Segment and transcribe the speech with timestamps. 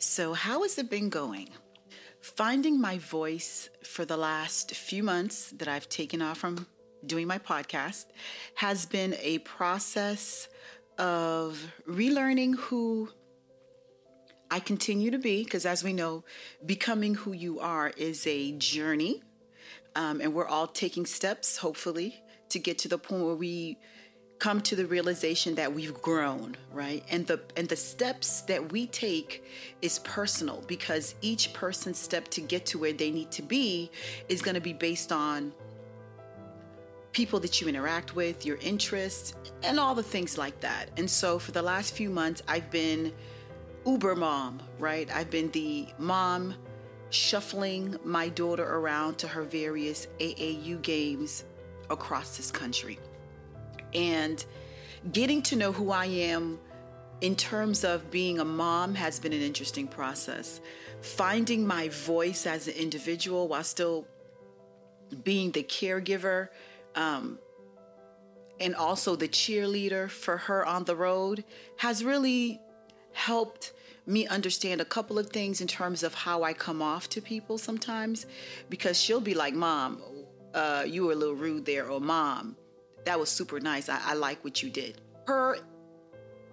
[0.00, 1.48] So, how has it been going?
[2.20, 6.68] Finding my voice for the last few months that I've taken off from
[7.04, 8.04] doing my podcast
[8.54, 10.48] has been a process
[10.98, 13.08] of relearning who
[14.52, 16.22] I continue to be, because as we know,
[16.64, 19.24] becoming who you are is a journey.
[19.96, 23.78] Um, and we're all taking steps, hopefully, to get to the point where we
[24.38, 27.02] come to the realization that we've grown right?
[27.10, 29.44] And the and the steps that we take
[29.82, 33.90] is personal because each person's step to get to where they need to be
[34.28, 35.52] is going to be based on
[37.10, 39.34] people that you interact with your interests
[39.64, 40.88] and all the things like that.
[40.96, 43.12] And so for the last few months i've been
[43.84, 45.12] uber mom right?
[45.12, 46.54] I've been the mom
[47.10, 51.44] shuffling my daughter around to her various AAU games
[51.90, 52.98] across this country
[53.94, 54.44] and
[55.12, 56.58] getting to know who I am
[57.20, 60.60] in terms of being a mom has been an interesting process.
[61.00, 64.06] Finding my voice as an individual while still
[65.24, 66.48] being the caregiver
[66.94, 67.38] um,
[68.60, 71.44] and also the cheerleader for her on the road
[71.78, 72.60] has really
[73.12, 73.72] helped
[74.06, 77.58] me understand a couple of things in terms of how I come off to people
[77.58, 78.26] sometimes
[78.70, 80.00] because she'll be like, Mom,
[80.54, 82.56] uh, you were a little rude there, or Mom,
[83.08, 83.88] that was super nice.
[83.88, 85.00] I, I like what you did.
[85.26, 85.56] Her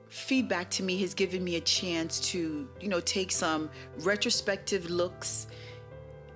[0.07, 5.47] feedback to me has given me a chance to, you know, take some retrospective looks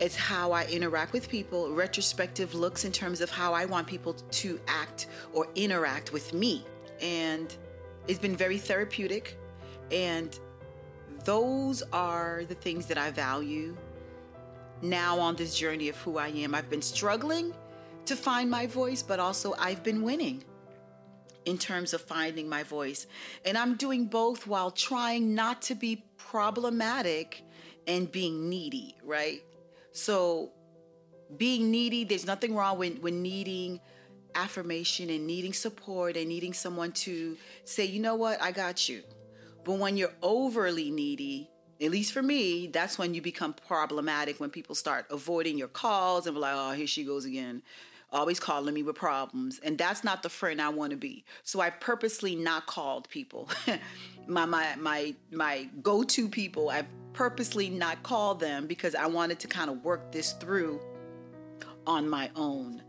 [0.02, 4.14] at how I interact with people, retrospective looks in terms of how I want people
[4.14, 6.66] to act or interact with me.
[7.02, 7.56] And
[8.10, 9.38] it's been very therapeutic.
[9.90, 10.38] And
[11.24, 13.74] those are the things that I value
[14.82, 16.54] now on this journey of who I am.
[16.54, 17.54] I've been struggling
[18.10, 20.44] to find my voice, but also I've been winning
[21.46, 23.06] in terms of finding my voice.
[23.46, 27.44] And I'm doing both while trying not to be problematic
[27.88, 29.42] and being needy, right?
[29.92, 30.52] So,
[31.38, 33.80] being needy, there's nothing wrong with, with needing
[34.34, 39.04] affirmation and needing support and needing someone to say, you know what, I got you.
[39.64, 41.50] But when you're overly needy,
[41.80, 46.26] at least for me, that's when you become problematic when people start avoiding your calls
[46.26, 47.62] and be like, oh, here she goes again
[48.12, 49.60] always calling me with problems.
[49.60, 51.24] And that's not the friend I want to be.
[51.44, 53.50] So I purposely not called people.
[54.28, 59.48] my my my my go-to people, I've purposely not called them because I wanted to
[59.48, 60.80] kind of work this through
[61.88, 62.82] on my own.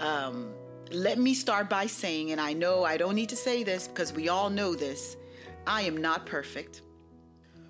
[0.00, 0.52] Um,
[0.90, 4.12] let me start by saying, and I know I don't need to say this because
[4.12, 5.16] we all know this,
[5.66, 6.82] I am not perfect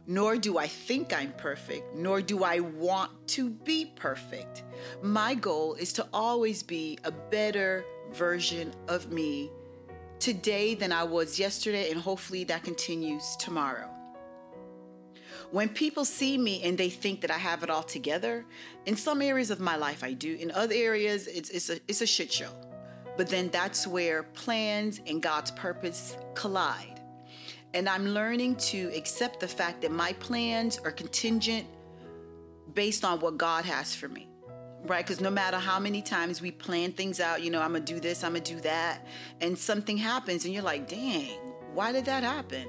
[0.07, 4.65] nor do I think I'm perfect, nor do I want to be perfect.
[5.03, 9.51] My goal is to always be a better version of me
[10.19, 13.89] today than I was yesterday, and hopefully that continues tomorrow.
[15.51, 18.45] When people see me and they think that I have it all together,
[18.87, 20.35] in some areas of my life I do.
[20.35, 22.51] In other areas, it's, it's, a, it's a shit show.
[23.17, 26.94] But then that's where plans and God's purpose collide.
[27.75, 31.67] And I'm learning to accept the fact that my plans are contingent
[32.73, 34.29] based on what God has for me.
[34.87, 35.05] Right?
[35.05, 37.93] Because no matter how many times we plan things out, you know, I'm going to
[37.95, 39.07] do this, I'm going to do that,
[39.41, 41.31] and something happens and you're like, dang,
[41.73, 42.69] why did that happen?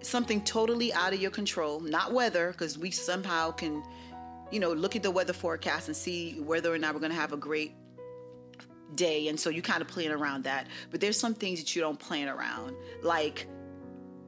[0.00, 3.82] Something totally out of your control, not weather, because we somehow can,
[4.52, 7.18] you know, look at the weather forecast and see whether or not we're going to
[7.18, 7.72] have a great
[8.94, 9.26] day.
[9.26, 10.68] And so you kind of plan around that.
[10.92, 13.48] But there's some things that you don't plan around, like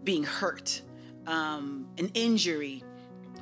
[0.09, 0.81] being hurt,
[1.27, 2.83] um, an injury,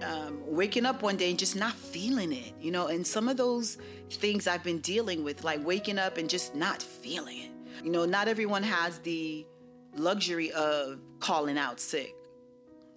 [0.02, 3.36] um, waking up one day and just not feeling it, you know, and some of
[3.36, 3.78] those
[4.10, 7.50] things I've been dealing with, like waking up and just not feeling it.
[7.84, 9.46] You know, not everyone has the
[9.94, 12.16] luxury of calling out sick.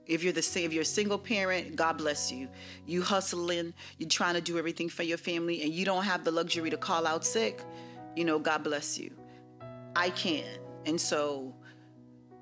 [0.07, 2.49] If you're the if you're a single parent, God bless you.
[2.87, 6.31] You hustling, you're trying to do everything for your family, and you don't have the
[6.31, 7.61] luxury to call out sick.
[8.15, 9.11] You know, God bless you.
[9.95, 10.57] I can,
[10.87, 11.53] and so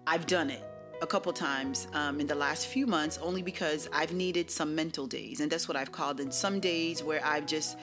[0.07, 0.63] I've done it
[1.01, 5.05] a couple times um, in the last few months only because I've needed some mental
[5.05, 5.39] days.
[5.39, 7.77] And that's what I've called in some days where I've just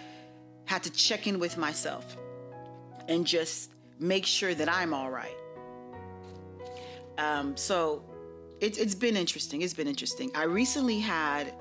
[0.65, 2.17] had to check in with myself
[3.09, 5.37] and just make sure that I'm all right.
[7.19, 8.03] Um, so
[8.61, 9.63] it, it's been interesting.
[9.63, 10.31] It's been interesting.
[10.35, 11.53] I recently had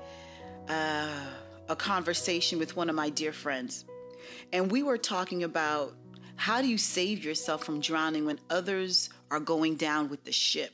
[0.68, 1.26] uh,
[1.68, 3.84] a conversation with one of my dear friends,
[4.52, 5.94] and we were talking about
[6.36, 10.72] how do you save yourself from drowning when others are going down with the ship?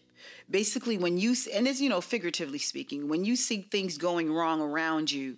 [0.48, 4.60] Basically when you and it's you know figuratively speaking when you see things going wrong
[4.60, 5.36] around you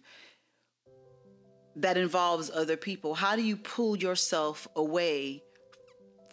[1.77, 5.43] that involves other people how do you pull yourself away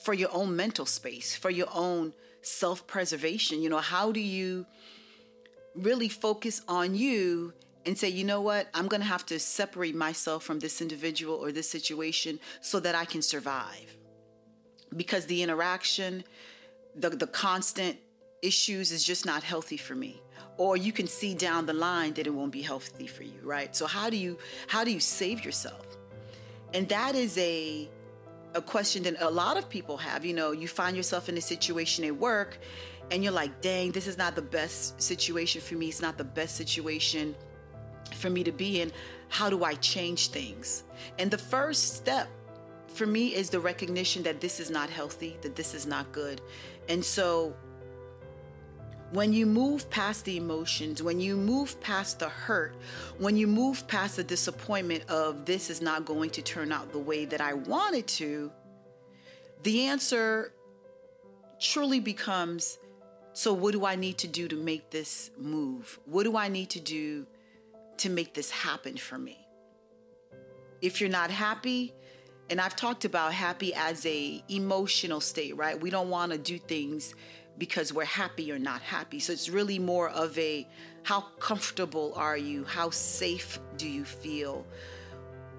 [0.03, 4.65] for your own mental space for your own self-preservation you know how do you
[5.75, 7.53] really focus on you
[7.85, 11.35] and say, you know what, I'm going to have to separate myself from this individual
[11.35, 13.97] or this situation so that I can survive.
[14.95, 16.23] Because the interaction,
[16.95, 17.97] the, the constant
[18.41, 20.21] issues is just not healthy for me.
[20.57, 23.75] Or you can see down the line that it won't be healthy for you right?
[23.75, 24.37] So how do you
[24.67, 25.85] how do you save yourself?
[26.73, 27.89] And that is a
[28.55, 30.25] a question that a lot of people have.
[30.25, 32.57] You know you find yourself in a situation at work
[33.11, 35.87] and you're like dang this is not the best situation for me.
[35.87, 37.35] It's not the best situation
[38.15, 38.91] for me to be in.
[39.29, 40.83] How do i change things?
[41.19, 42.27] And the first step
[42.87, 46.41] for me is the recognition that this is not healthy that this is not good.
[46.89, 47.55] And so
[49.11, 52.75] when you move past the emotions, when you move past the hurt,
[53.17, 56.99] when you move past the disappointment of this is not going to turn out the
[56.99, 58.51] way that I wanted to,
[59.63, 60.53] the answer
[61.59, 62.77] truly becomes
[63.33, 65.97] so, what do I need to do to make this move?
[66.05, 67.25] What do I need to do
[67.97, 69.47] to make this happen for me?
[70.81, 71.93] If you're not happy,
[72.49, 75.79] and I've talked about happy as a emotional state, right?
[75.79, 77.13] We don't want to do things
[77.59, 79.19] because we're happy or not happy.
[79.19, 80.67] So it's really more of a
[81.03, 82.63] how comfortable are you?
[82.63, 84.65] How safe do you feel?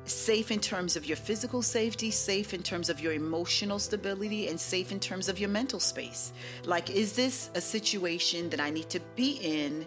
[0.04, 4.58] Safe in terms of your physical safety, safe in terms of your emotional stability, and
[4.58, 6.32] safe in terms of your mental space.
[6.64, 9.86] Like, is this a situation that I need to be in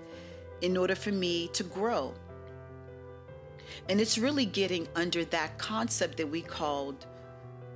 [0.61, 2.13] in order for me to grow?
[3.89, 7.05] And it's really getting under that concept that we called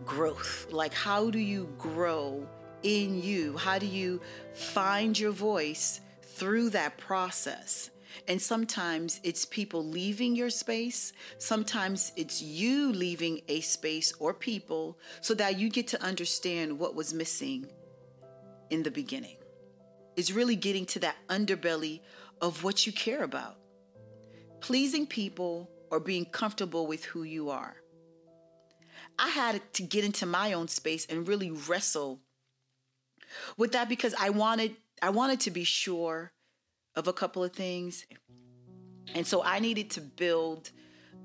[0.06, 0.68] growth.
[0.72, 2.48] Like, how do you grow
[2.84, 3.58] in you?
[3.58, 4.22] How do you
[4.54, 7.90] find your voice through that process?
[8.28, 11.14] And sometimes it's people leaving your space.
[11.38, 16.96] Sometimes it's you leaving a space or people so that you get to understand what
[16.96, 17.68] was missing
[18.70, 19.38] in the beginning.
[20.16, 22.02] It's really getting to that underbelly
[22.42, 23.58] of what you care about.
[24.62, 27.78] Pleasing people or being comfortable with who you are.
[29.20, 32.20] I had to get into my own space and really wrestle
[33.58, 36.32] with that because I wanted I wanted to be sure
[36.96, 38.06] of a couple of things.
[39.14, 40.72] And so I needed to build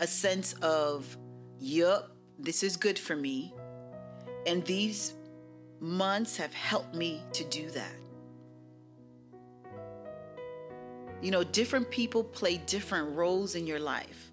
[0.01, 1.17] a sense of,
[1.59, 3.55] yup, this is good for me.
[4.47, 5.15] And these
[5.81, 7.95] months have helped me to do that.
[11.23, 14.33] You know, different people play different roles in your life,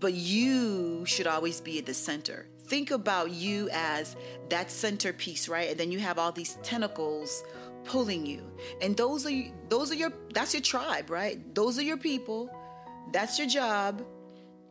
[0.00, 4.16] but you should always be at the center think about you as
[4.48, 5.70] that centerpiece, right?
[5.70, 7.44] And then you have all these tentacles
[7.84, 8.42] pulling you.
[8.82, 9.32] And those are
[9.68, 11.36] those are your that's your tribe, right?
[11.54, 12.50] Those are your people.
[13.12, 14.04] That's your job.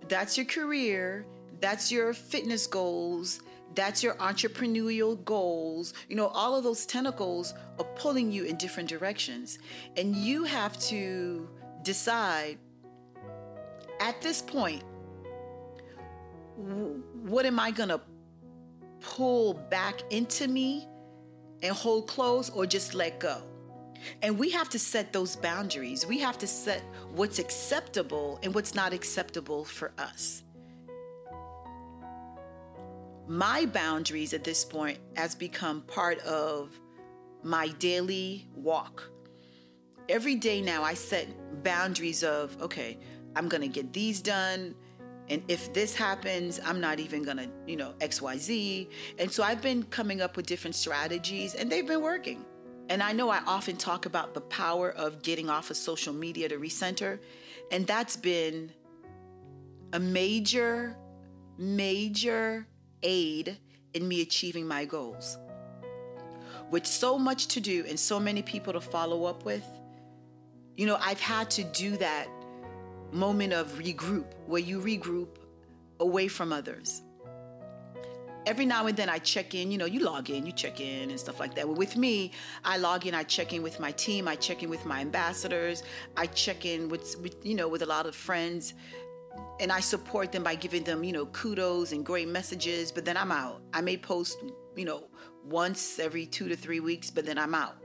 [0.09, 1.25] That's your career.
[1.61, 3.39] That's your fitness goals.
[3.73, 5.93] That's your entrepreneurial goals.
[6.09, 9.59] You know, all of those tentacles are pulling you in different directions.
[9.95, 11.47] And you have to
[11.83, 12.57] decide
[14.01, 14.83] at this point
[16.55, 18.01] what am I going to
[18.99, 20.87] pull back into me
[21.61, 23.41] and hold close or just let go?
[24.21, 26.05] And we have to set those boundaries.
[26.05, 26.83] We have to set
[27.13, 30.43] what's acceptable and what's not acceptable for us.
[33.27, 36.77] My boundaries at this point has become part of
[37.41, 39.09] my daily walk.
[40.09, 41.27] Every day now I set
[41.63, 42.97] boundaries of, okay,
[43.35, 44.75] I'm going to get these done.
[45.29, 48.89] And if this happens, I'm not even gonna, you know, XYZ.
[49.19, 52.45] And so I've been coming up with different strategies and they've been working.
[52.89, 56.49] And I know I often talk about the power of getting off of social media
[56.49, 57.19] to recenter.
[57.71, 58.71] And that's been
[59.93, 60.97] a major,
[61.57, 62.67] major
[63.01, 63.57] aid
[63.93, 65.37] in me achieving my goals.
[66.71, 69.65] With so much to do and so many people to follow up with,
[70.75, 72.27] you know, I've had to do that
[73.13, 75.27] moment of regroup where you regroup
[75.99, 77.01] away from others.
[78.45, 81.09] Every now and then I check in, you know, you log in, you check in
[81.11, 81.69] and stuff like that.
[81.69, 82.31] With me,
[82.65, 85.83] I log in, I check in with my team, I check in with my ambassadors,
[86.17, 88.73] I check in with, with you know, with a lot of friends
[89.59, 93.15] and I support them by giving them, you know, kudos and great messages, but then
[93.15, 93.61] I'm out.
[93.73, 94.37] I may post,
[94.75, 95.05] you know,
[95.45, 97.77] once every 2 to 3 weeks, but then I'm out.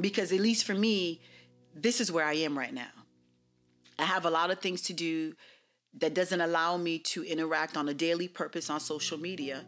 [0.00, 1.20] Because at least for me,
[1.74, 2.95] this is where I am right now.
[3.98, 5.34] I have a lot of things to do
[5.98, 9.64] that doesn't allow me to interact on a daily purpose on social media.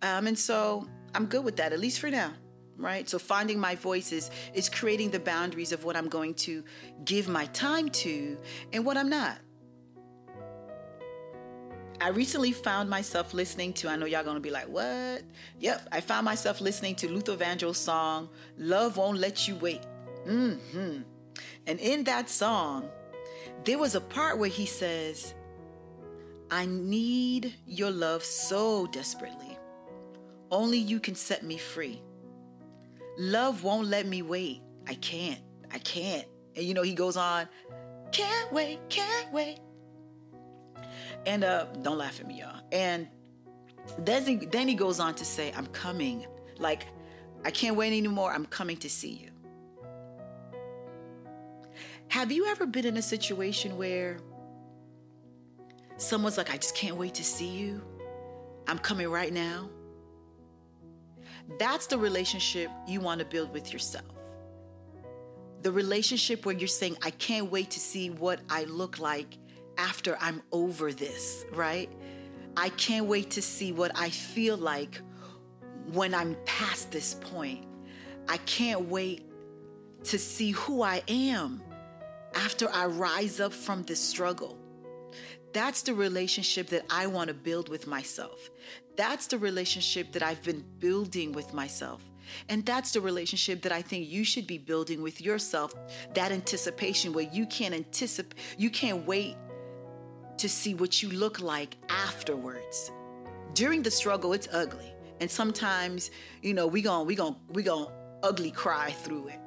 [0.00, 2.32] Um, and so I'm good with that, at least for now,
[2.76, 3.08] right?
[3.08, 6.64] So finding my voice is, is creating the boundaries of what I'm going to
[7.04, 8.38] give my time to
[8.72, 9.38] and what I'm not.
[12.00, 15.22] I recently found myself listening to, I know y'all gonna be like, what?
[15.60, 18.28] Yep, I found myself listening to Luther Vandross' song,
[18.58, 19.82] Love Won't Let You Wait.
[20.26, 21.02] Mm-hmm.
[21.66, 22.88] And in that song,
[23.64, 25.34] there was a part where he says,
[26.50, 29.58] I need your love so desperately.
[30.50, 32.02] Only you can set me free.
[33.18, 34.60] Love won't let me wait.
[34.86, 35.40] I can't.
[35.72, 36.26] I can't.
[36.56, 37.48] And you know, he goes on,
[38.10, 39.60] can't wait, can't wait.
[41.24, 42.60] And uh, don't laugh at me, y'all.
[42.72, 43.08] And
[43.98, 46.26] then he, then he goes on to say, I'm coming.
[46.58, 46.86] Like,
[47.44, 48.32] I can't wait anymore.
[48.32, 49.31] I'm coming to see you.
[52.08, 54.18] Have you ever been in a situation where
[55.96, 57.82] someone's like, I just can't wait to see you?
[58.66, 59.70] I'm coming right now?
[61.58, 64.04] That's the relationship you want to build with yourself.
[65.62, 69.38] The relationship where you're saying, I can't wait to see what I look like
[69.78, 71.90] after I'm over this, right?
[72.56, 75.00] I can't wait to see what I feel like
[75.92, 77.66] when I'm past this point.
[78.28, 79.28] I can't wait
[80.04, 81.62] to see who I am
[82.34, 84.58] after I rise up from this struggle.
[85.52, 88.50] That's the relationship that I want to build with myself.
[88.96, 92.02] That's the relationship that I've been building with myself.
[92.48, 95.74] And that's the relationship that I think you should be building with yourself.
[96.14, 99.36] That anticipation where you can't anticipate, you can't wait
[100.38, 102.90] to see what you look like afterwards.
[103.54, 104.92] During the struggle, it's ugly.
[105.20, 106.10] And sometimes,
[106.42, 107.86] you know, we going we going we going
[108.22, 109.40] ugly cry through it.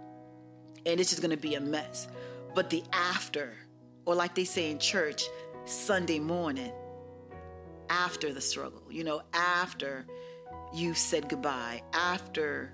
[0.86, 2.08] And it's just going to be a mess.
[2.56, 3.54] But the after,
[4.06, 5.26] or like they say in church,
[5.66, 6.72] Sunday morning,
[7.90, 10.06] after the struggle, you know, after
[10.74, 12.74] you've said goodbye, after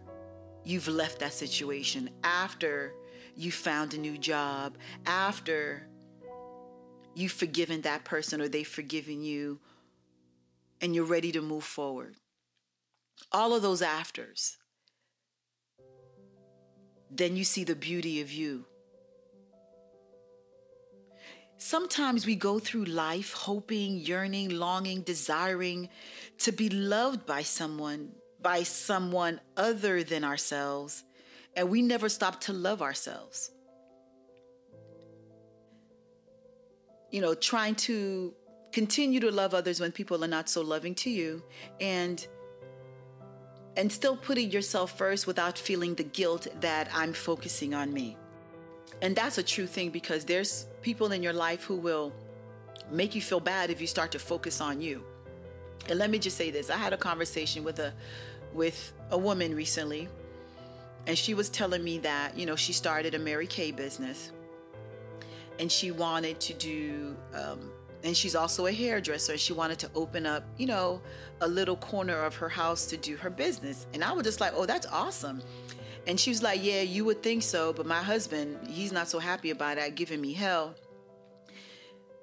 [0.63, 2.93] you've left that situation, after
[3.35, 5.87] you found a new job, after
[7.15, 9.59] you've forgiven that person or they've forgiven you,
[10.79, 12.17] and you're ready to move forward.
[13.31, 14.57] All of those afters.
[17.09, 18.65] Then you see the beauty of you
[21.63, 25.89] Sometimes we go through life hoping, yearning, longing, desiring
[26.39, 31.03] to be loved by someone, by someone other than ourselves,
[31.55, 33.51] and we never stop to love ourselves.
[37.11, 38.33] You know, trying to
[38.71, 41.43] continue to love others when people are not so loving to you
[41.79, 42.25] and
[43.77, 48.17] and still putting yourself first without feeling the guilt that I'm focusing on me.
[49.01, 52.13] And that's a true thing because there's people in your life who will
[52.91, 55.03] make you feel bad if you start to focus on you.
[55.89, 56.69] And let me just say this.
[56.69, 57.93] I had a conversation with a
[58.53, 60.09] with a woman recently
[61.07, 64.31] and she was telling me that, you know, she started a Mary Kay business
[65.59, 67.71] and she wanted to do um,
[68.03, 69.33] and she's also a hairdresser.
[69.33, 71.01] And she wanted to open up, you know,
[71.41, 73.85] a little corner of her house to do her business.
[73.93, 75.41] And I was just like, oh, that's awesome.
[76.07, 79.19] And she was like, Yeah, you would think so, but my husband, he's not so
[79.19, 80.75] happy about that, giving me hell.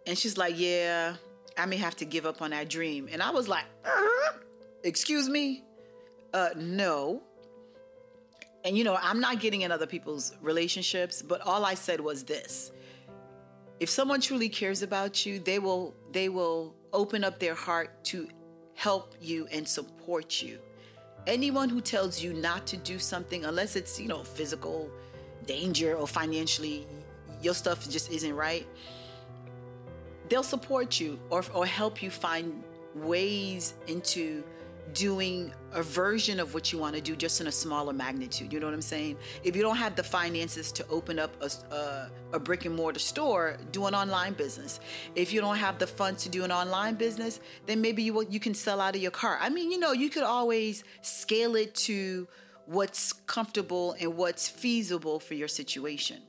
[0.06, 1.16] And she's like, Yeah,
[1.56, 3.08] I may have to give up on that dream.
[3.10, 4.38] And I was like, uh,
[4.82, 5.64] Excuse me?
[6.34, 7.22] Uh, no.
[8.64, 12.24] And you know, I'm not getting in other people's relationships, but all I said was
[12.24, 12.72] this.
[13.80, 18.28] If someone truly cares about you, they will they will open up their heart to
[18.74, 20.58] help you and support you
[21.28, 24.90] anyone who tells you not to do something unless it's you know physical
[25.46, 26.86] danger or financially
[27.42, 28.66] your stuff just isn't right
[30.28, 34.42] they'll support you or, or help you find ways into
[34.94, 38.58] doing a version of what you want to do just in a smaller magnitude you
[38.60, 39.16] know what i'm saying?
[39.44, 42.74] If you don't have the finances to open up a, a, uh, a, brick and
[42.74, 44.80] mortar store do an online business.
[45.14, 48.40] If you don't have the funds to do an online business then maybe you, you
[48.40, 49.38] can sell out of your car.
[49.40, 52.26] I mean you know you could always scale it to
[52.66, 56.22] what's comfortable and what's feasible for your situation.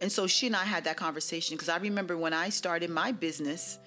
[0.00, 3.12] And so she and i had that conversation because i remember when i started my
[3.12, 3.78] business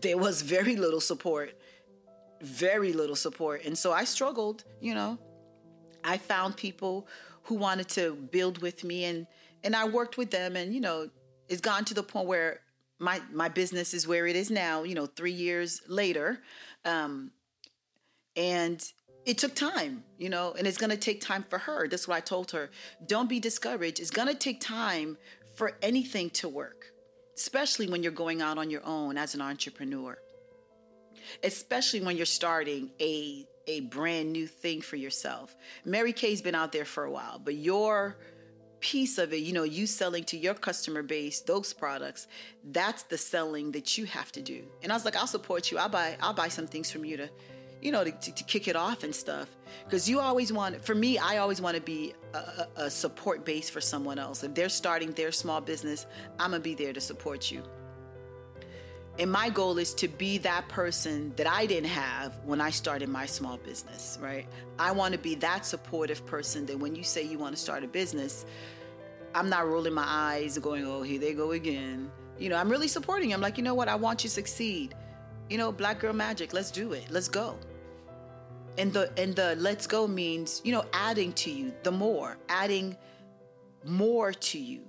[0.00, 1.58] there was very little support
[2.44, 3.64] very little support.
[3.64, 5.18] And so I struggled, you know.
[6.04, 7.08] I found people
[7.44, 9.26] who wanted to build with me and
[9.62, 11.08] and I worked with them and you know,
[11.48, 12.60] it's gone to the point where
[12.98, 16.40] my my business is where it is now, you know, 3 years later.
[16.84, 17.32] Um
[18.36, 18.84] and
[19.24, 21.88] it took time, you know, and it's going to take time for her.
[21.88, 22.70] That's what I told her.
[23.06, 23.98] Don't be discouraged.
[23.98, 25.16] It's going to take time
[25.56, 26.92] for anything to work,
[27.34, 30.18] especially when you're going out on your own as an entrepreneur
[31.42, 35.56] especially when you're starting a a brand new thing for yourself.
[35.86, 38.18] Mary Kay's been out there for a while, but your
[38.80, 42.26] piece of it, you know, you selling to your customer base those products,
[42.62, 44.64] that's the selling that you have to do.
[44.82, 45.78] And I was like, I'll support you.
[45.78, 47.30] I'll buy I'll buy some things from you to
[47.84, 49.46] you know, to, to, kick it off and stuff.
[49.84, 53.68] Because you always want, for me, I always want to be a, a support base
[53.68, 54.42] for someone else.
[54.42, 56.06] If they're starting their small business,
[56.40, 57.62] I'm going to be there to support you.
[59.18, 63.08] And my goal is to be that person that I didn't have when I started
[63.08, 64.46] my small business, right?
[64.78, 67.84] I want to be that supportive person that when you say you want to start
[67.84, 68.44] a business,
[69.32, 72.10] I'm not rolling my eyes and going, oh, here they go again.
[72.38, 73.36] You know, I'm really supporting you.
[73.36, 73.88] I'm like, you know what?
[73.88, 74.96] I want you to succeed.
[75.48, 77.06] You know, Black Girl Magic, let's do it.
[77.08, 77.56] Let's go.
[78.78, 82.96] And the and the let's go means, you know, adding to you, the more, adding
[83.84, 84.80] more to you.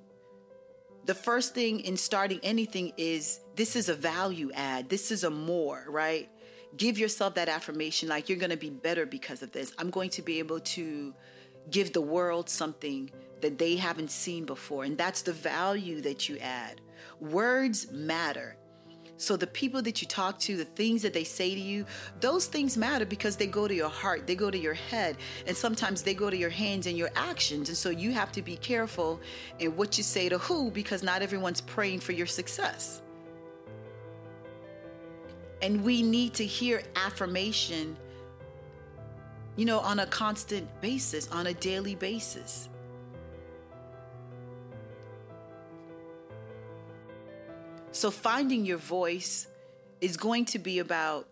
[1.06, 4.90] The first thing in starting anything is this is a value add.
[4.90, 6.28] This is a more, right?
[6.78, 9.72] Give yourself that affirmation like you're going to be better because of this.
[9.78, 11.14] I'm going to be able to
[11.70, 14.84] give the world something that they haven't seen before.
[14.84, 16.82] And that's the value that you add.
[17.20, 18.58] Words matter.
[19.18, 21.86] So the people that you talk to, the things that they say to you,
[22.20, 25.16] those things matter because they go to your heart, they go to your head,
[25.48, 27.70] and sometimes they go to your hands and your actions.
[27.70, 29.22] And so you have to be careful
[29.60, 33.02] in what you say to who because not everyone's praying for your success.
[35.62, 37.96] And we need to hear affirmation,
[39.56, 42.68] you know, on a constant basis, on a daily basis.
[47.96, 49.48] So, finding your voice
[50.02, 51.30] is going to be about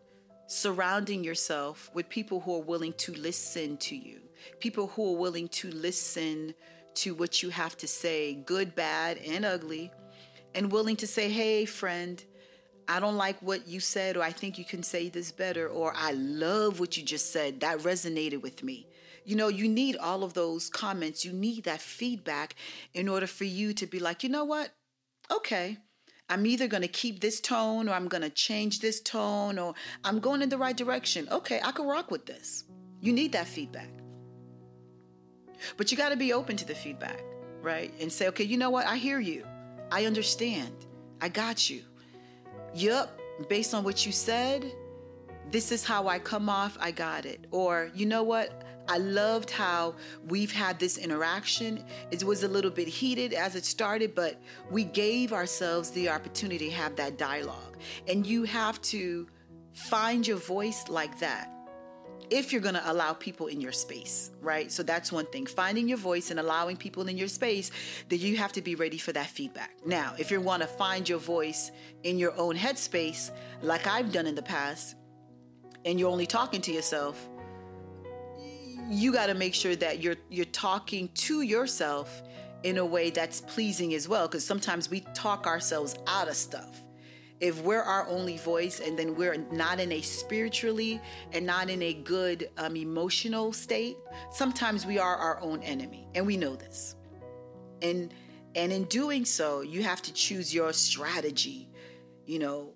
[0.48, 4.22] surrounding yourself with people who are willing to listen to you,
[4.62, 6.54] people who are willing to listen
[6.94, 9.92] to what you have to say, good, bad, and ugly,
[10.56, 12.24] and willing to say, hey, friend,
[12.88, 15.94] I don't like what you said, or I think you can say this better, or
[15.94, 17.60] I love what you just said.
[17.60, 18.88] That resonated with me.
[19.26, 21.26] You know, you need all of those comments.
[21.26, 22.56] You need that feedback
[22.94, 24.70] in order for you to be like, you know what?
[25.30, 25.78] Okay,
[26.30, 29.74] I'm either going to keep this tone or I'm going to change this tone or
[30.04, 31.28] I'm going in the right direction.
[31.32, 32.64] Okay, I can rock with this.
[33.02, 33.90] You need that feedback.
[35.78, 37.24] But you got to be open to the feedback,
[37.62, 37.94] right?
[38.00, 38.86] And say, okay, you know what?
[38.86, 39.46] I hear you.
[39.92, 40.86] I understand.
[41.22, 41.84] I got you.
[42.74, 44.72] Yup, based on what you said,
[45.52, 46.78] this is how I come off.
[46.80, 47.46] I got it.
[47.52, 48.63] Or, you know what?
[48.88, 49.96] I loved how
[50.28, 51.84] we've had this interaction.
[52.12, 56.70] It was a little bit heated as it started, but we gave ourselves the opportunity
[56.70, 57.78] to have that dialogue.
[58.08, 59.28] And you have to
[59.74, 61.50] find your voice like that
[62.30, 64.72] if you're going to allow people in your space, right?
[64.72, 65.46] So that's one thing.
[65.46, 67.70] Finding your voice and allowing people in your space,
[68.10, 69.72] that you have to be ready for that feedback.
[69.86, 71.72] Now, if you want to find your voice
[72.04, 74.96] in your own headspace, like I've done in the past,
[75.86, 77.30] and you're only talking to yourself,
[78.90, 82.24] you got to make sure that you're you're talking to yourself
[82.64, 86.82] in a way that's pleasing as well because sometimes we talk ourselves out of stuff.
[87.40, 91.02] If we're our only voice and then we're not in a spiritually
[91.34, 93.98] and not in a good um, emotional state
[94.32, 96.96] sometimes we are our own enemy and we know this.
[97.82, 98.14] And
[98.56, 101.70] and in doing so you have to choose your strategy.
[102.26, 102.74] You know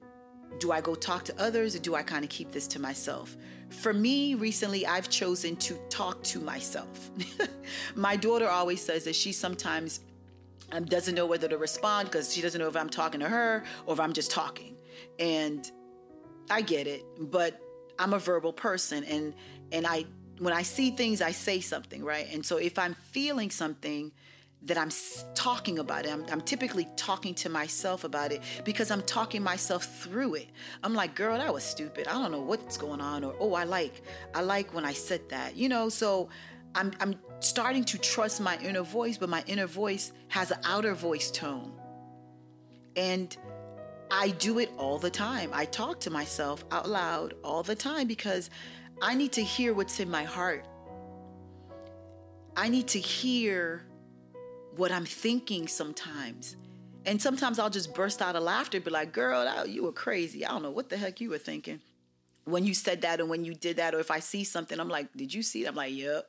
[0.59, 3.35] do i go talk to others or do i kind of keep this to myself
[3.69, 7.09] for me, recently, I've chosen to talk to myself.
[7.95, 10.01] My daughter always says that she sometimes
[10.71, 13.63] um, doesn't know whether to respond because she doesn't know if I'm talking to her
[13.85, 14.75] or if I'm just talking.
[15.19, 15.69] And
[16.49, 17.61] I get it, but
[17.99, 19.33] I'm a verbal person, and
[19.71, 20.05] and I
[20.39, 22.27] when I see things, I say something, right?
[22.31, 24.11] And so if I'm feeling something,
[24.67, 24.91] that I'm
[25.33, 26.11] talking about it.
[26.11, 30.49] I'm, I'm, typically talking to myself about it because I'm talking myself through it.
[30.83, 32.07] I'm like, girl, that was stupid.
[32.07, 33.23] I don't know what's going on.
[33.23, 34.01] Or, oh, I like,
[34.35, 35.87] I like when I said that, you know?
[35.87, 36.29] So
[36.75, 40.93] I'm, I'm starting to trust my inner voice, but my inner voice has an outer
[40.93, 41.71] voice tone.
[42.97, 43.35] And
[44.11, 45.49] I do it all the time.
[45.53, 48.49] I talk to myself out loud all the time because
[49.01, 50.65] I need to hear what's in my heart.
[52.57, 53.85] I need to hear
[54.77, 56.55] what I'm thinking sometimes.
[57.05, 60.45] And sometimes I'll just burst out of laughter, be like, girl, you were crazy.
[60.45, 61.79] I don't know what the heck you were thinking
[62.45, 63.93] when you said that and when you did that.
[63.95, 65.67] Or if I see something, I'm like, did you see it?
[65.67, 66.25] I'm like, yep.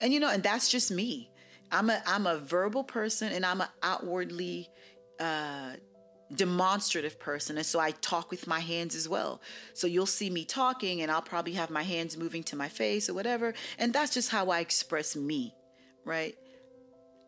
[0.00, 1.30] And you know, and that's just me.
[1.70, 4.68] I'm a I'm a verbal person and I'm an outwardly
[5.20, 5.72] uh,
[6.34, 7.56] demonstrative person.
[7.56, 9.40] And so I talk with my hands as well.
[9.74, 13.08] So you'll see me talking and I'll probably have my hands moving to my face
[13.08, 13.54] or whatever.
[13.78, 15.54] And that's just how I express me,
[16.04, 16.34] right?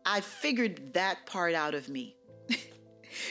[0.05, 2.17] I figured that part out of me.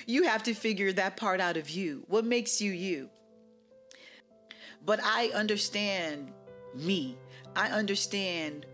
[0.05, 2.03] you have to figure that part out of you.
[2.07, 3.09] What makes you you?
[4.85, 6.31] But I understand
[6.75, 7.17] me.
[7.55, 8.65] I understand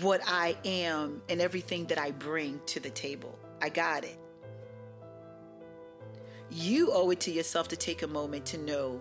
[0.00, 3.38] what I am and everything that I bring to the table.
[3.62, 4.18] I got it.
[6.50, 9.00] You owe it to yourself to take a moment to know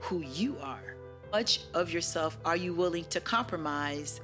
[0.00, 0.96] who you are.
[1.32, 4.20] much of yourself are you willing to compromise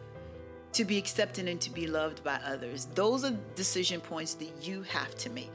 [0.72, 2.86] to be accepted and to be loved by others?
[2.94, 5.50] Those are decision points that you have to make.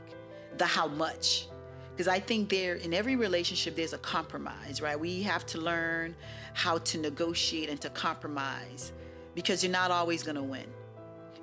[0.58, 1.47] The how much.
[1.91, 4.99] Because I think there, in every relationship, there's a compromise, right?
[4.99, 6.15] We have to learn
[6.54, 8.91] how to negotiate and to compromise
[9.34, 10.67] because you're not always going to win.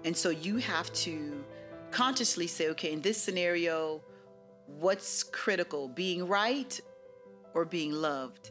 [0.05, 1.43] And so you have to
[1.91, 4.03] consciously say, okay, in this scenario,
[4.67, 6.79] what's critical, being right
[7.55, 8.51] or being loved?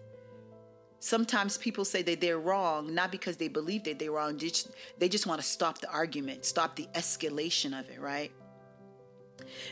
[1.04, 5.10] Sometimes people say that they're wrong, not because they believe that they're wrong, just, they
[5.10, 8.32] just want to stop the argument, stop the escalation of it, right?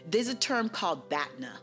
[0.07, 1.53] There's a term called BATNA,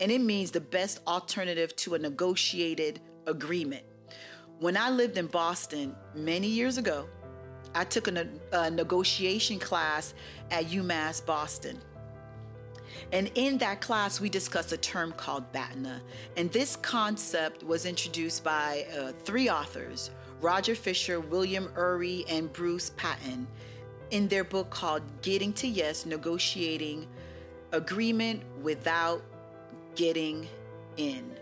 [0.00, 3.82] and it means the best alternative to a negotiated agreement.
[4.60, 7.08] When I lived in Boston many years ago,
[7.74, 10.14] I took a, a negotiation class
[10.52, 11.80] at UMass Boston.
[13.12, 16.00] And in that class, we discussed a term called BATNA.
[16.36, 22.90] And this concept was introduced by uh, three authors Roger Fisher, William Ury, and Bruce
[22.90, 23.46] Patton
[24.10, 27.06] in their book called Getting to Yes Negotiating
[27.72, 29.22] Agreement Without
[29.94, 30.46] Getting
[30.96, 31.36] In.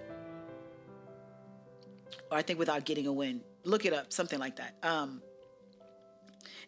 [2.30, 3.40] Or I think without getting a win.
[3.64, 4.74] Look it up, something like that.
[4.82, 5.22] Um,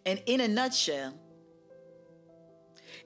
[0.06, 1.14] and in a nutshell,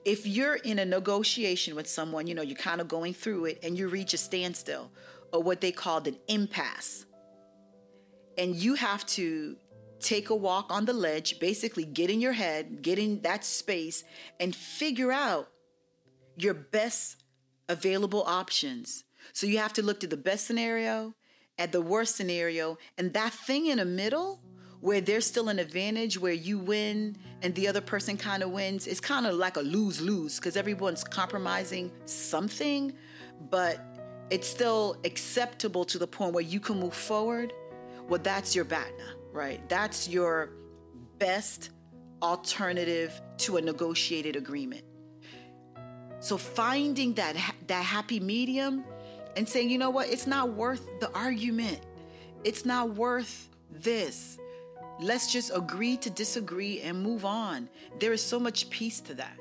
[0.05, 3.59] if you're in a negotiation with someone, you know, you're kind of going through it
[3.63, 4.91] and you reach a standstill
[5.31, 7.05] or what they called an impasse,
[8.37, 9.55] and you have to
[9.99, 14.03] take a walk on the ledge, basically get in your head, get in that space,
[14.39, 15.47] and figure out
[16.35, 17.23] your best
[17.69, 19.05] available options.
[19.31, 21.15] So you have to look to the best scenario,
[21.57, 24.41] at the worst scenario, and that thing in the middle
[24.83, 28.85] where there's still an advantage where you win and the other person kind of wins,
[28.85, 32.91] it's kind of like a lose lose because everyone's compromising something,
[33.49, 33.79] but
[34.29, 37.53] it's still acceptable to the point where you can move forward.
[38.09, 39.69] Well, that's your BATNA, right?
[39.69, 40.49] That's your
[41.17, 41.69] best
[42.21, 44.83] alternative to a negotiated agreement.
[46.19, 48.83] So finding that that happy medium
[49.37, 51.79] and saying, you know what, it's not worth the argument.
[52.43, 54.39] It's not worth this.
[55.03, 57.67] Let's just agree to disagree and move on.
[57.99, 59.37] There is so much peace to that.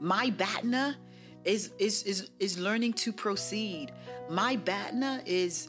[0.00, 0.96] My BATNA
[1.44, 3.92] is is is is learning to proceed.
[4.30, 5.68] My BATNA is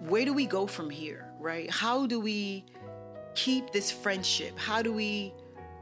[0.00, 1.70] where do we go from here, right?
[1.70, 2.64] How do we
[3.36, 4.58] keep this friendship?
[4.58, 5.32] How do we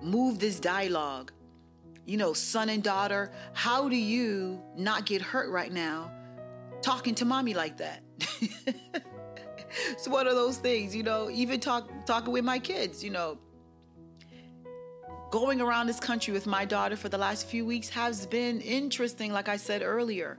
[0.02, 1.32] move this dialogue?
[2.04, 6.10] You know, son and daughter, how do you not get hurt right now
[6.82, 8.02] talking to mommy like that?
[9.90, 13.38] it's one of those things, you know, even talk talking with my kids, you know.
[15.30, 19.32] Going around this country with my daughter for the last few weeks has been interesting,
[19.32, 20.38] like I said earlier.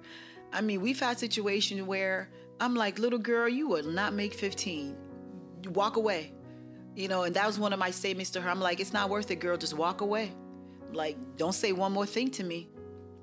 [0.51, 4.95] I mean, we've had situations where I'm like, little girl, you will not make 15.
[5.69, 6.33] walk away.
[6.93, 8.49] You know, and that was one of my statements to her.
[8.49, 9.55] I'm like, it's not worth it, girl.
[9.55, 10.33] Just walk away.
[10.91, 12.67] Like, don't say one more thing to me.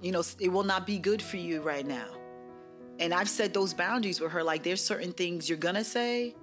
[0.01, 2.18] You know, it will not be good for you right now.
[2.99, 4.43] And I've set those boundaries with her.
[4.43, 6.35] Like, there's certain things you're gonna say,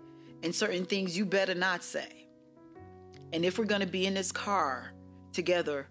[0.44, 2.28] and certain things you better not say.
[3.34, 4.94] And if we're gonna be in this car
[5.34, 5.88] together,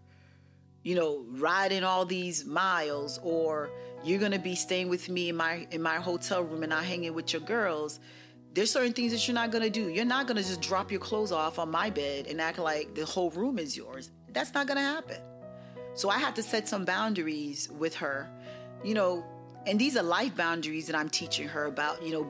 [0.83, 3.71] you know, riding all these miles, or
[4.03, 7.15] you're gonna be staying with me in my in my hotel room and not hanging
[7.15, 8.01] with your girls,
[8.53, 9.89] there's certain things that you're not gonna do.
[9.89, 13.05] You're not gonna just drop your clothes off on my bed and act like the
[13.05, 14.11] whole room is yours.
[14.29, 15.21] That's not gonna happen.
[15.95, 18.29] So I had to set some boundaries with her.
[18.83, 19.25] You know,
[19.67, 22.27] and these are life boundaries that I'm teaching her about, you know,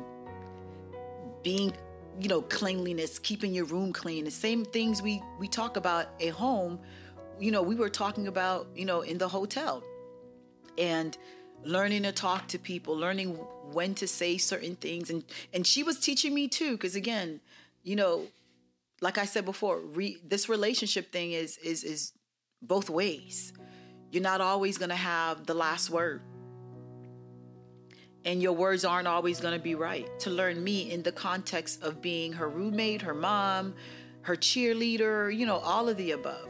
[1.42, 1.72] being,
[2.20, 4.24] you know, cleanliness, keeping your room clean.
[4.24, 6.78] The same things we we talk about at home,
[7.40, 9.82] you know, we were talking about, you know, in the hotel.
[10.78, 11.16] And
[11.64, 13.30] learning to talk to people, learning
[13.72, 17.40] when to say certain things and and she was teaching me too because again,
[17.82, 18.26] you know,
[19.00, 22.12] like I said before, re, this relationship thing is is is
[22.62, 23.52] both ways.
[24.12, 26.22] You're not always going to have the last word
[28.24, 30.08] and your words aren't always going to be right.
[30.20, 33.74] To learn me in the context of being her roommate, her mom,
[34.22, 36.48] her cheerleader, you know, all of the above.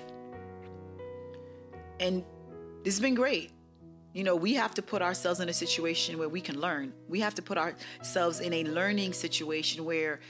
[1.99, 2.25] And
[2.85, 3.51] this has been great.
[4.13, 6.93] You know, we have to put ourselves in a situation where we can learn.
[7.09, 10.21] We have to put ourselves in a learning situation where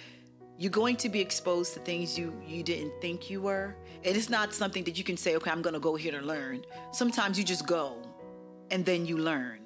[0.57, 3.77] you're going to be exposed to things you you didn't think you were.
[4.05, 6.25] And it's not something that you can say, okay, I'm going to go here to
[6.25, 6.65] learn.
[6.93, 7.97] Sometimes you just go
[8.71, 9.64] and then you learn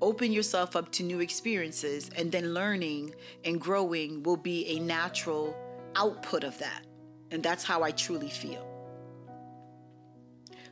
[0.00, 5.56] open yourself up to new experiences and then learning and growing will be a natural
[5.94, 6.82] output of that.
[7.30, 8.66] And that's how I truly feel.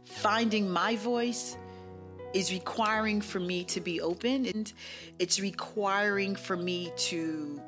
[0.04, 1.56] Finding my voice
[2.34, 4.72] is requiring for me to be open and
[5.18, 7.60] it's requiring for me to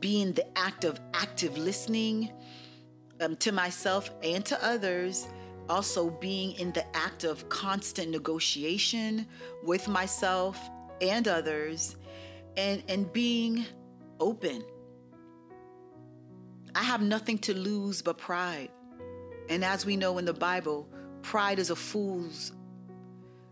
[0.00, 2.30] be in the act of active listening
[3.20, 5.28] um, to myself and to others,
[5.68, 9.26] also being in the act of constant negotiation
[9.62, 10.58] with myself
[11.00, 11.96] and others,
[12.56, 13.64] and, and being
[14.20, 14.62] open.
[16.74, 18.70] I have nothing to lose but pride.
[19.48, 20.88] And as we know in the Bible,
[21.22, 22.52] pride is a fool's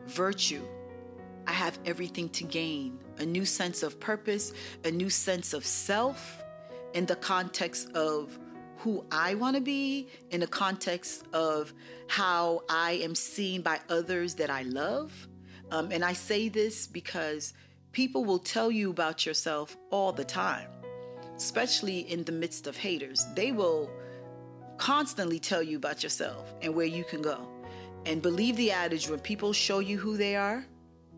[0.07, 0.63] virtue.
[1.47, 4.53] I have everything to gain a new sense of purpose,
[4.85, 6.43] a new sense of self
[6.95, 8.39] in the context of
[8.81, 11.73] who I want to be, in the context of
[12.09, 15.13] how I am seen by others that I love.
[15.71, 17.53] Um, and I say this because
[17.93, 20.69] people will tell you about yourself all the time,
[21.37, 23.27] especially in the midst of haters.
[23.35, 23.91] They will
[24.79, 27.47] constantly tell you about yourself and where you can go.
[28.07, 30.65] And believe the adage when people show you who they are,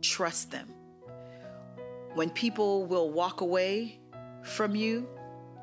[0.01, 0.69] trust them.
[2.15, 4.01] When people will walk away
[4.43, 5.09] from you,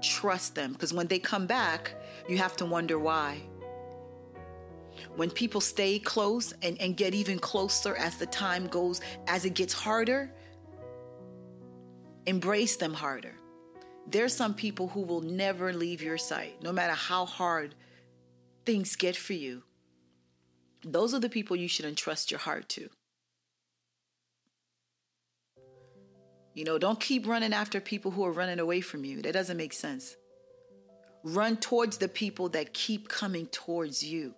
[0.01, 0.73] trust them.
[0.73, 1.93] Because when they come back,
[2.27, 3.41] you have to wonder why.
[5.15, 9.53] When people stay close and, and get even closer as the time goes, as it
[9.53, 10.33] gets harder,
[12.25, 13.35] embrace them harder.
[14.07, 17.75] There's some people who will never leave your sight, no matter how hard
[18.65, 19.63] things get for you.
[20.83, 22.89] Those are the people you should entrust your heart to.
[26.53, 29.21] You know, don't keep running after people who are running away from you.
[29.21, 30.17] That doesn't make sense.
[31.23, 34.33] Run towards the people that keep coming towards you.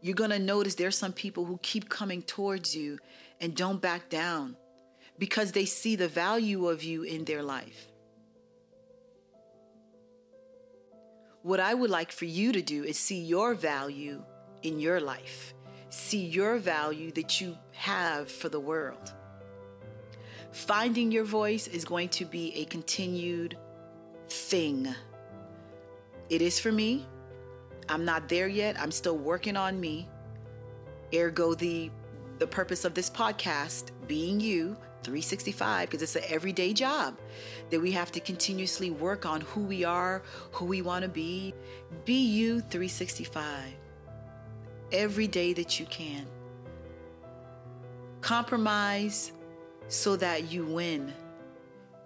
[0.00, 2.98] You're going to notice there's some people who keep coming towards you
[3.40, 4.56] and don't back down
[5.18, 7.90] because they see the value of you in their life.
[11.42, 14.22] What I would like for you to do is see your value
[14.62, 15.54] in your life,
[15.90, 19.12] see your value that you have for the world.
[20.52, 23.56] Finding your voice is going to be a continued
[24.28, 24.88] thing.
[26.30, 27.06] It is for me.
[27.88, 28.80] I'm not there yet.
[28.80, 30.08] I'm still working on me.
[31.14, 31.90] Ergo, the
[32.38, 37.18] the purpose of this podcast being you 365 because it's an everyday job
[37.70, 40.22] that we have to continuously work on who we are,
[40.52, 41.54] who we want to be.
[42.04, 43.72] Be you 365
[44.92, 46.26] every day that you can.
[48.20, 49.32] Compromise
[49.88, 51.12] so that you win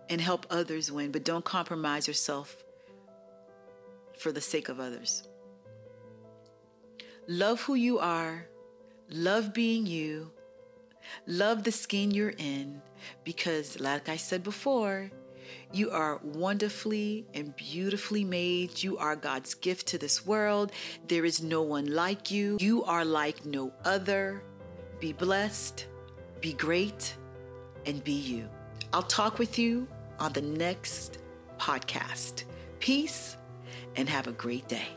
[0.08, 2.64] and help others win, but don't compromise yourself
[4.18, 5.26] for the sake of others.
[7.28, 8.46] Love who you are,
[9.08, 10.30] love being you,
[11.26, 12.82] love the skin you're in,
[13.24, 15.10] because, like I said before,
[15.72, 18.82] you are wonderfully and beautifully made.
[18.82, 20.72] You are God's gift to this world.
[21.08, 22.56] There is no one like you.
[22.60, 24.42] You are like no other.
[25.00, 25.86] Be blessed,
[26.40, 27.16] be great,
[27.86, 28.48] and be you.
[28.92, 31.18] I'll talk with you on the next
[31.58, 32.44] podcast.
[32.80, 33.36] Peace
[33.96, 34.88] and have a great day.